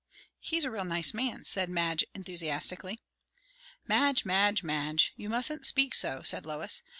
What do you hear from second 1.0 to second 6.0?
man!" said Madge enthusiastically. "Madge, Madge, Madge! you mustn't speak